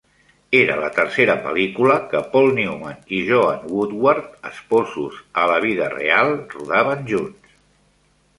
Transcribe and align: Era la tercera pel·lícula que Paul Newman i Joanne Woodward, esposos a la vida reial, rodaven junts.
Era 0.59 0.75
la 0.83 0.87
tercera 0.93 1.33
pel·lícula 1.43 1.97
que 2.13 2.21
Paul 2.31 2.49
Newman 2.59 3.03
i 3.17 3.19
Joanne 3.27 3.69
Woodward, 3.75 4.33
esposos 4.53 5.21
a 5.43 5.45
la 5.53 5.59
vida 5.67 5.91
reial, 5.99 6.35
rodaven 6.57 7.07
junts. 7.15 7.55